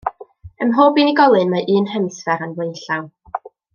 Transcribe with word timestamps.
Ym 0.65 0.69
mhob 0.69 0.97
unigolyn, 1.03 1.53
mae 1.55 1.67
un 1.81 1.87
hemisffer 1.93 2.43
yn 2.47 2.57
flaenllaw. 2.57 3.53